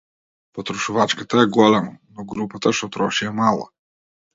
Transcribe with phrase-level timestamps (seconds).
[0.57, 3.75] Потрошувачката е голема, но групата што троши е мала.